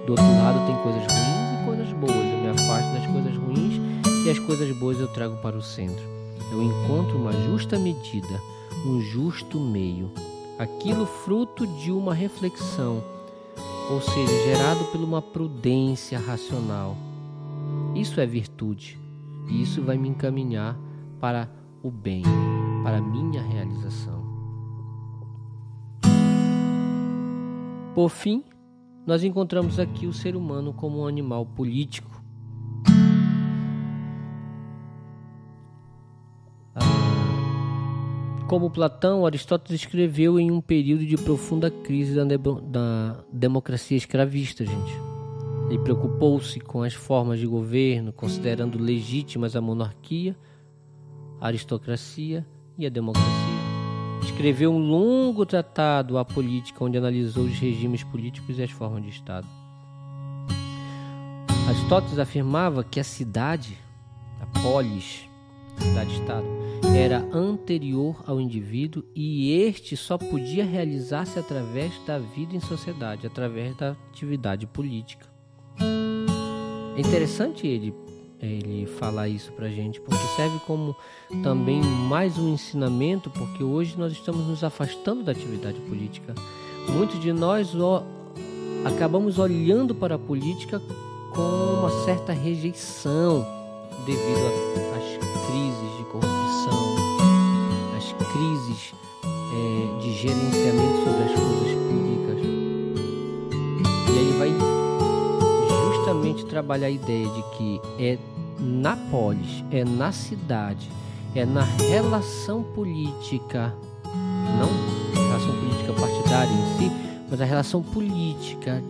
Do 0.07 0.13
outro 0.13 0.25
lado 0.25 0.67
tem 0.67 0.77
coisas 0.83 1.03
ruins 1.03 1.61
e 1.61 1.65
coisas 1.65 1.93
boas, 1.95 2.15
eu 2.15 2.41
me 2.43 2.49
afasto 2.49 2.93
das 2.93 3.07
coisas 3.07 3.37
ruins 3.37 3.81
e 4.27 4.31
as 4.31 4.39
coisas 4.39 4.77
boas 4.79 5.01
eu 5.01 5.09
trago 5.09 5.37
para 5.39 5.57
o 5.57 5.63
centro. 5.63 6.05
Eu 6.53 6.63
encontro 6.63 7.17
uma 7.17 7.33
justa 7.33 7.79
medida 7.79 8.41
um 8.85 9.01
justo 9.01 9.61
meio, 9.61 10.11
aquilo 10.59 11.05
fruto 11.07 11.67
de 11.67 11.93
uma 11.93 12.15
reflexão, 12.15 13.03
ou 13.91 14.01
seja, 14.01 14.45
gerado 14.45 14.85
por 14.87 15.01
uma 15.01 15.21
prudência 15.21 16.19
racional. 16.19 16.97
Isso 17.95 18.21
é 18.21 18.27
virtude, 18.27 18.99
e 19.49 19.63
isso 19.63 19.83
vai 19.83 19.99
me 19.99 20.09
encaminhar 20.09 20.79
para 21.21 21.51
o 21.83 21.91
bem, 21.91 22.23
para 22.83 22.99
a 22.99 23.03
minha 23.03 23.43
realização. 23.43 24.21
Por 27.95 28.09
fim, 28.09 28.45
nós 29.07 29.25
encontramos 29.25 29.79
aqui 29.79 30.07
o 30.07 30.13
ser 30.13 30.37
humano 30.37 30.73
como 30.73 31.01
um 31.01 31.07
animal 31.07 31.45
político 31.45 32.20
Como 38.51 38.69
Platão, 38.69 39.25
Aristóteles 39.25 39.83
escreveu 39.83 40.37
em 40.37 40.51
um 40.51 40.61
período 40.61 41.07
de 41.07 41.17
profunda 41.17 41.71
crise 41.71 42.17
da, 42.17 42.25
da 42.25 43.25
democracia 43.33 43.97
escravista, 43.97 44.67
gente. 44.67 44.93
Ele 45.69 45.79
preocupou-se 45.79 46.59
com 46.59 46.83
as 46.83 46.93
formas 46.93 47.39
de 47.39 47.47
governo, 47.47 48.13
considerando 48.13 48.77
legítimas 48.77 49.55
a 49.55 49.61
monarquia, 49.61 50.37
a 51.41 51.47
aristocracia 51.47 52.45
e 52.77 52.85
a 52.85 52.89
democracia. 52.89 53.31
Escreveu 54.25 54.73
um 54.73 54.81
longo 54.81 55.47
tratado 55.47 56.19
à 56.19 56.25
política, 56.25 56.85
onde 56.85 56.99
analisou 56.99 57.45
os 57.45 57.57
regimes 57.57 58.03
políticos 58.03 58.59
e 58.59 58.65
as 58.65 58.71
formas 58.73 59.05
de 59.05 59.11
Estado. 59.11 59.47
Aristóteles 61.69 62.19
afirmava 62.19 62.83
que 62.83 62.99
a 62.99 63.05
cidade, 63.05 63.79
a 64.41 64.61
polis, 64.61 65.29
cidade-estado, 65.79 66.60
era 66.95 67.29
anterior 67.33 68.23
ao 68.27 68.41
indivíduo 68.41 69.05
e 69.15 69.53
este 69.53 69.97
só 69.97 70.17
podia 70.17 70.65
realizar-se 70.65 71.39
através 71.39 71.93
da 72.07 72.19
vida 72.19 72.55
em 72.55 72.61
sociedade, 72.61 73.27
através 73.27 73.77
da 73.77 73.97
atividade 74.11 74.67
política. 74.67 75.27
É 76.97 77.01
interessante 77.01 77.67
ele 77.67 77.95
ele 78.43 78.87
falar 78.87 79.29
isso 79.29 79.53
para 79.53 79.69
gente, 79.69 80.01
porque 80.01 80.25
serve 80.35 80.59
como 80.67 80.97
também 81.43 81.83
mais 81.83 82.39
um 82.39 82.49
ensinamento, 82.55 83.29
porque 83.29 83.63
hoje 83.63 83.99
nós 83.99 84.13
estamos 84.13 84.47
nos 84.47 84.65
afastando 84.65 85.23
da 85.23 85.33
atividade 85.33 85.79
política, 85.81 86.35
Muitos 86.89 87.21
de 87.21 87.33
nós 87.33 87.75
ó, 87.75 88.05
acabamos 88.85 89.39
olhando 89.39 89.95
para 89.95 90.15
a 90.15 90.19
política 90.19 90.81
com 91.35 91.41
uma 91.41 91.91
certa 92.05 92.33
rejeição 92.33 93.47
devido 94.05 94.41
às 94.97 95.47
crises 95.47 95.70
gerenciamento 100.21 100.99
sobre 101.03 101.23
as 101.23 101.33
coisas 101.33 101.73
públicas. 101.89 102.39
E 104.07 104.19
aí 104.19 104.33
vai 104.39 104.51
justamente 105.93 106.45
trabalhar 106.45 106.89
a 106.89 106.91
ideia 106.91 107.27
de 107.27 107.43
que 107.57 107.81
é 107.99 108.19
na 108.59 108.97
polis, 109.11 109.65
é 109.71 109.83
na 109.83 110.13
cidade, 110.13 110.91
é 111.35 111.47
na 111.47 111.63
relação 111.63 112.63
política, 112.63 113.75
não 114.59 114.69
relação 115.27 115.53
política 115.59 115.93
partidária 115.95 116.53
em 116.53 116.79
si, 116.79 116.93
mas 117.31 117.41
a 117.41 117.45
relação 117.45 117.83
política. 117.83 118.83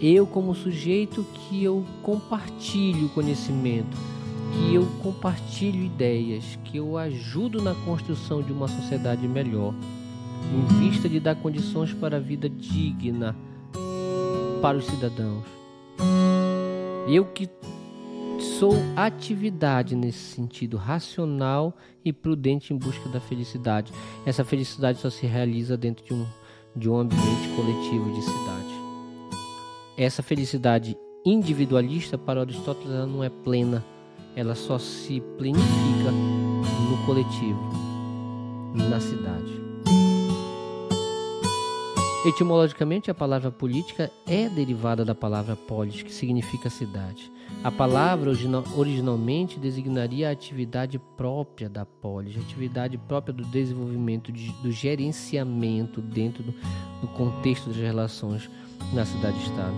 Eu 0.00 0.26
como 0.26 0.54
sujeito 0.54 1.26
que 1.34 1.64
eu 1.64 1.84
compartilho 2.02 3.08
conhecimento, 3.10 3.96
que 4.52 4.74
eu 4.74 4.86
compartilho 5.02 5.84
ideias, 5.84 6.58
que 6.64 6.76
eu 6.76 6.96
ajudo 6.96 7.60
na 7.60 7.74
construção 7.74 8.40
de 8.40 8.52
uma 8.52 8.68
sociedade 8.68 9.26
melhor, 9.26 9.74
em 10.52 10.80
vista 10.80 11.08
de 11.08 11.20
dar 11.20 11.36
condições 11.36 11.92
para 11.92 12.16
a 12.16 12.20
vida 12.20 12.48
digna 12.48 13.36
para 14.60 14.76
os 14.76 14.86
cidadãos. 14.86 15.44
Eu 17.06 17.24
que 17.24 17.48
sou 18.58 18.74
atividade 18.96 19.94
nesse 19.96 20.18
sentido 20.18 20.76
racional 20.76 21.76
e 22.04 22.12
prudente 22.12 22.72
em 22.72 22.76
busca 22.76 23.08
da 23.08 23.20
felicidade. 23.20 23.92
Essa 24.26 24.44
felicidade 24.44 24.98
só 24.98 25.10
se 25.10 25.26
realiza 25.26 25.76
dentro 25.76 26.04
de 26.04 26.14
um, 26.14 26.26
de 26.74 26.88
um 26.88 26.98
ambiente 26.98 27.48
coletivo 27.56 28.12
de 28.12 28.22
cidade. 28.22 28.68
Essa 29.96 30.22
felicidade 30.22 30.96
individualista 31.24 32.16
para 32.16 32.40
Aristóteles 32.40 32.92
ela 32.92 33.06
não 33.06 33.22
é 33.24 33.28
plena, 33.28 33.84
ela 34.36 34.54
só 34.54 34.78
se 34.78 35.20
plenifica 35.36 36.10
no 36.10 37.06
coletivo, 37.06 37.70
na 38.74 39.00
cidade. 39.00 39.67
Etimologicamente, 42.28 43.10
a 43.10 43.14
palavra 43.14 43.50
política 43.50 44.12
é 44.26 44.50
derivada 44.50 45.02
da 45.02 45.14
palavra 45.14 45.56
polis, 45.56 46.02
que 46.02 46.12
significa 46.12 46.68
cidade. 46.68 47.32
A 47.64 47.70
palavra 47.70 48.30
originalmente 48.76 49.58
designaria 49.58 50.28
a 50.28 50.32
atividade 50.32 50.98
própria 51.16 51.70
da 51.70 51.86
polis, 51.86 52.36
a 52.36 52.40
atividade 52.40 52.98
própria 52.98 53.32
do 53.32 53.44
desenvolvimento, 53.44 54.30
de, 54.30 54.52
do 54.62 54.70
gerenciamento 54.70 56.02
dentro 56.02 56.42
do, 56.42 56.52
do 57.00 57.08
contexto 57.16 57.68
das 57.68 57.78
relações 57.78 58.50
na 58.92 59.06
cidade-estado. 59.06 59.74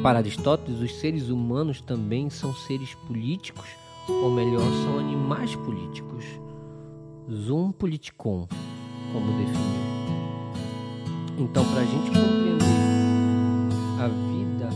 Para 0.00 0.20
Aristóteles, 0.20 0.80
os 0.80 0.94
seres 1.00 1.28
humanos 1.28 1.80
também 1.80 2.30
são 2.30 2.54
seres 2.54 2.94
políticos, 2.94 3.66
ou 4.08 4.30
melhor, 4.30 4.62
são 4.84 5.00
animais 5.00 5.56
políticos. 5.56 6.24
Zoom 7.28 7.72
politicon, 7.72 8.46
como 9.12 9.26
definiu. 9.38 9.87
Então, 11.38 11.64
para 11.70 11.82
a 11.82 11.84
gente 11.84 12.08
compreender 12.08 12.64
a 14.00 14.08
vida 14.08 14.68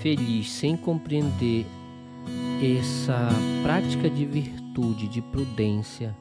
feliz 0.00 0.48
sem 0.48 0.76
compreender 0.76 1.66
essa 2.78 3.28
prática 3.64 4.08
de 4.08 4.24
virtude, 4.24 5.08
de 5.08 5.20
prudência, 5.20 6.16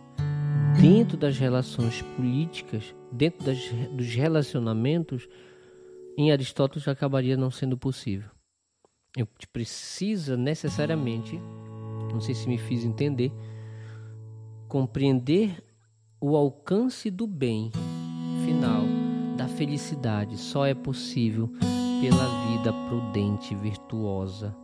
dentro 0.82 1.15
das 1.15 1.38
relações 1.38 2.02
políticas, 2.02 2.95
dentro 3.12 3.45
das, 3.45 3.60
dos 3.91 4.08
relacionamentos, 4.15 5.28
em 6.17 6.32
Aristóteles 6.32 6.88
acabaria 6.88 7.38
não 7.38 7.52
sendo 7.52 7.78
possível. 7.78 8.32
Gente 9.15 9.47
precisa 9.54 10.36
necessariamente, 10.36 11.39
não 12.12 12.19
sei 12.19 12.34
se 12.34 12.47
me 12.47 12.58
fiz 12.58 12.84
entender, 12.84 13.32
compreender 14.67 15.63
o 16.19 16.36
alcance 16.36 17.12
do 17.12 17.28
bem 17.28 17.71
final 18.43 19.01
da 19.42 19.48
felicidade 19.48 20.38
só 20.38 20.68
é 20.68 20.76
possível 20.76 21.50
pela 22.00 22.48
vida 22.48 22.72
prudente 22.88 23.56
e 23.56 23.58
virtuosa 23.58 24.56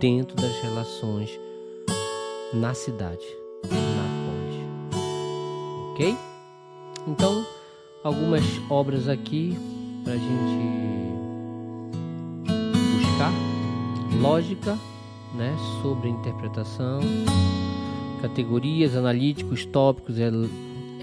dentro 0.00 0.34
das 0.34 0.62
relações 0.62 1.28
na 2.54 2.72
cidade, 2.72 3.24
na 3.64 4.06
polis. 4.24 5.02
Ok? 5.92 6.16
Então, 7.06 7.44
algumas 8.02 8.44
obras 8.70 9.10
aqui 9.10 9.54
para 10.04 10.14
a 10.14 10.16
gente 10.16 11.14
buscar 12.96 13.32
lógica, 14.22 14.78
né, 15.34 15.54
sobre 15.82 16.08
interpretação, 16.08 17.00
categorias, 18.22 18.96
analíticos, 18.96 19.66
tópicos, 19.66 20.18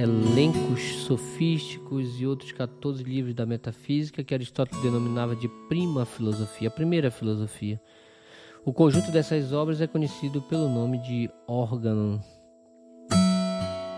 elencos 0.01 1.03
sofísticos 1.03 2.19
e 2.19 2.25
outros 2.25 2.51
14 2.51 3.03
livros 3.03 3.35
da 3.35 3.45
metafísica 3.45 4.23
que 4.23 4.33
Aristóteles 4.33 4.81
denominava 4.81 5.35
de 5.35 5.47
prima 5.69 6.05
filosofia, 6.05 6.69
a 6.69 6.71
primeira 6.71 7.11
filosofia. 7.11 7.79
O 8.65 8.73
conjunto 8.73 9.11
dessas 9.11 9.53
obras 9.53 9.79
é 9.79 9.87
conhecido 9.87 10.41
pelo 10.41 10.67
nome 10.67 10.97
de 10.99 11.29
órgão. 11.47 12.19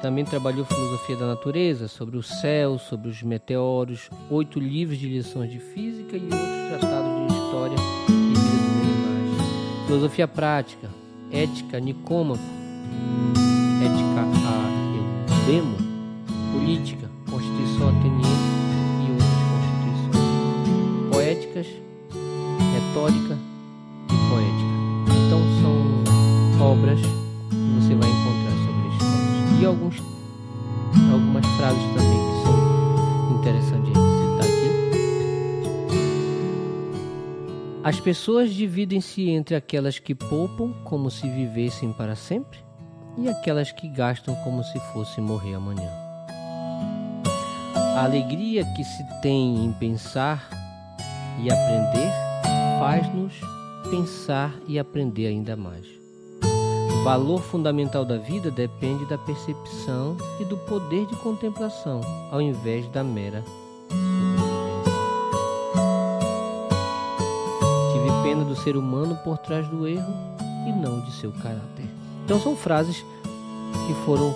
Também 0.02 0.26
trabalhou 0.26 0.66
filosofia 0.66 1.16
da 1.16 1.28
natureza, 1.28 1.88
sobre 1.88 2.18
o 2.18 2.24
céu, 2.24 2.78
sobre 2.78 3.10
os 3.10 3.24
meteoros, 3.24 4.10
oito 4.30 4.60
livros 4.60 4.98
de 4.98 5.08
lições 5.08 5.50
de 5.50 5.60
física 5.60 6.18
e 6.18 6.24
outros 6.24 6.80
tratados 6.80 7.28
de 7.28 7.34
história 7.34 7.76
e 8.10 8.34
vida 8.34 8.42
dos 8.42 8.82
animais. 8.82 9.86
Filosofia 9.88 10.28
prática, 10.28 10.89
ética, 11.32 11.80
Nicômaco, 11.80 12.44
ética 13.82 14.22
a 14.50 14.74
Eudemo, 15.44 15.83
política, 16.63 17.12
Constituição 17.30 17.89
ateniense 17.89 18.30
e 19.02 19.12
outras 19.12 19.36
constituições, 19.52 21.12
poéticas, 21.12 21.67
retórica 22.73 23.38
e 24.08 24.15
poética. 24.30 24.73
Então 25.28 25.41
são 25.62 25.76
obras 26.65 26.99
que 27.02 27.56
você 27.76 27.93
vai 27.95 28.10
encontrar 28.10 28.56
sobre 28.63 28.82
Aristóteles 28.88 29.60
e 29.60 29.65
alguns, 29.65 29.95
algumas 31.12 31.45
frases 31.58 31.84
também 31.95 32.19
que 32.30 32.36
são 32.45 32.56
interessantes 33.39 33.91
de 33.91 33.99
citar 33.99 34.45
aqui. 34.45 34.71
As 37.84 37.99
pessoas 37.99 38.54
dividem-se 38.54 39.30
entre 39.30 39.56
aquelas 39.56 39.99
que 39.99 40.15
poupam 40.15 40.71
como 40.86 41.12
se 41.12 41.30
vivessem 41.30 41.91
para 41.91 42.15
sempre 42.15 42.60
e 43.17 43.28
aquelas 43.28 43.69
que 43.73 43.89
gastam 43.89 44.34
como 44.45 44.63
se 44.63 44.80
fossem 44.93 45.21
morrer 45.21 45.56
amanhã. 45.56 46.03
A 47.96 48.06
alegria 48.06 48.66
que 48.66 48.84
se 48.84 49.04
tem 49.22 49.66
em 49.66 49.72
pensar 49.72 50.50
e 51.40 51.52
aprender 51.52 52.12
faz-nos 52.80 53.34
pensar 53.88 54.52
e 54.68 54.80
aprender 54.80 55.28
ainda 55.28 55.56
mais. 55.56 55.86
O 56.44 57.04
valor 57.04 57.40
fundamental 57.40 58.04
da 58.04 58.18
vida 58.18 58.50
depende 58.50 59.06
da 59.06 59.16
percepção 59.20 60.18
e 60.40 60.46
do 60.46 60.58
poder 60.58 61.06
de 61.06 61.16
contemplação, 61.18 62.02
ao 62.32 62.42
invés 62.42 62.88
da 62.88 63.04
mera. 63.04 63.44
Tive 67.92 68.24
pena 68.24 68.44
do 68.44 68.56
ser 68.56 68.76
humano 68.76 69.16
por 69.24 69.38
trás 69.38 69.68
do 69.68 69.88
erro 69.88 70.14
e 70.68 70.72
não 70.72 71.00
de 71.02 71.12
seu 71.12 71.32
caráter. 71.32 71.86
Então 72.26 72.40
são 72.40 72.56
frases 72.56 73.06
que 73.86 73.94
foram 74.04 74.36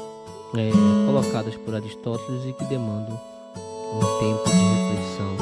é, 0.56 0.70
colocadas 1.08 1.56
por 1.56 1.74
Aristóteles 1.74 2.46
e 2.46 2.54
que 2.54 2.64
demandam 2.66 3.20
um 3.94 4.20
tempo 4.20 4.50
de 4.50 4.56
reflexão 4.56 5.36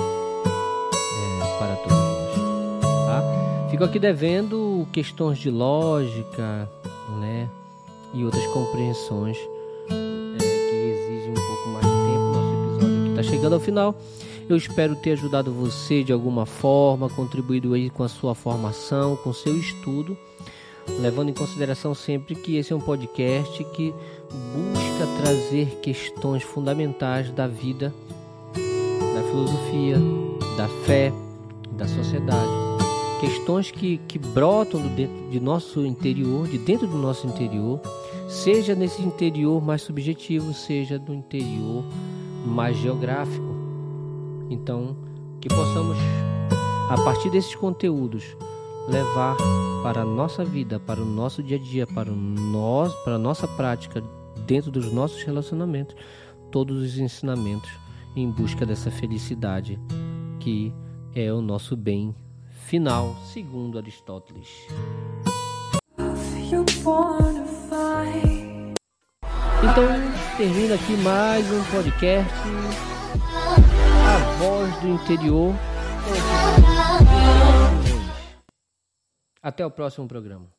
é, 0.45 1.58
para 1.58 1.75
todos 1.77 1.97
nós. 1.97 3.05
Tá? 3.05 3.67
Fico 3.69 3.84
aqui 3.84 3.99
devendo 3.99 4.88
questões 4.91 5.38
de 5.38 5.49
lógica 5.49 6.69
né, 7.19 7.49
e 8.13 8.23
outras 8.23 8.45
compreensões 8.47 9.38
é, 9.89 10.38
que 10.38 10.75
exigem 10.75 11.31
um 11.31 11.47
pouco 11.47 11.69
mais 11.69 11.86
de 11.86 11.91
tempo. 11.91 12.19
Nosso 12.34 12.53
episódio 12.53 13.01
aqui 13.01 13.10
está 13.10 13.23
chegando 13.23 13.53
ao 13.53 13.60
final. 13.60 13.95
Eu 14.47 14.55
espero 14.55 14.95
ter 14.95 15.13
ajudado 15.13 15.51
você 15.51 16.03
de 16.03 16.13
alguma 16.13 16.45
forma, 16.45 17.10
contribuído 17.10 17.73
aí 17.73 17.89
com 17.89 18.03
a 18.03 18.08
sua 18.08 18.36
formação, 18.36 19.15
com 19.15 19.34
seu 19.34 19.58
estudo, 19.58 20.15
levando 20.99 21.29
em 21.29 21.34
consideração 21.34 21.95
sempre 21.95 22.36
que 22.36 22.58
esse 22.58 22.71
é 22.71 22.75
um 22.75 22.79
podcast 22.79 23.63
que 23.73 23.91
busca 24.53 25.23
trazer 25.23 25.79
questões 25.81 26.43
fundamentais 26.43 27.31
da 27.31 27.47
vida 27.47 27.91
filosofia, 29.35 29.97
da 30.55 30.67
fé, 30.85 31.11
da 31.73 31.85
sociedade. 31.85 32.49
Questões 33.19 33.69
que, 33.69 33.97
que 34.07 34.17
brotam 34.17 34.81
do 34.81 34.89
dentro 34.89 35.29
de 35.29 35.39
nosso 35.39 35.85
interior, 35.85 36.47
de 36.47 36.57
dentro 36.57 36.87
do 36.87 36.97
nosso 36.97 37.27
interior, 37.27 37.81
seja 38.29 38.73
nesse 38.73 39.01
interior 39.01 39.61
mais 39.61 39.81
subjetivo, 39.81 40.53
seja 40.53 40.97
do 40.97 41.13
interior 41.13 41.83
mais 42.45 42.77
geográfico. 42.77 43.55
Então, 44.49 44.95
que 45.41 45.49
possamos, 45.49 45.97
a 46.89 46.95
partir 47.03 47.29
desses 47.29 47.55
conteúdos, 47.55 48.37
levar 48.87 49.35
para 49.83 50.01
a 50.01 50.05
nossa 50.05 50.45
vida, 50.45 50.79
para 50.79 51.01
o 51.01 51.05
nosso 51.05 51.43
dia 51.43 51.57
a 51.57 51.59
dia, 51.59 51.87
para, 51.87 52.11
o 52.11 52.15
nosso, 52.15 52.95
para 53.03 53.15
a 53.15 53.19
nossa 53.19 53.47
prática, 53.47 54.01
dentro 54.45 54.71
dos 54.71 54.93
nossos 54.93 55.23
relacionamentos, 55.23 55.95
todos 56.51 56.77
os 56.81 56.97
ensinamentos 56.97 57.84
em 58.15 58.30
busca 58.32 58.65
dessa 58.65 58.89
felicidade 58.89 59.80
que 60.39 60.73
é 61.13 61.32
o 61.32 61.41
nosso 61.41 61.75
bem 61.75 62.15
final, 62.65 63.15
segundo 63.25 63.78
Aristóteles. 63.78 64.49
Então, 69.63 69.88
termina 70.38 70.75
aqui 70.75 70.95
mais 70.97 71.45
um 71.51 71.63
podcast. 71.71 72.34
A 74.06 74.34
voz 74.38 74.82
do 74.82 74.88
interior. 74.89 75.56
Até 79.41 79.65
o 79.65 79.71
próximo 79.71 80.08
programa. 80.08 80.54